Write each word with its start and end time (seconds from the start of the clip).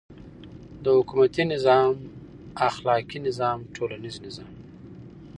د 0.83 0.85
حکومتی 0.97 1.43
نظام، 1.53 1.91
اخلاقی 2.67 3.19
نظام، 3.27 3.57
ټولنیز 3.75 4.15
نظام 4.25 4.51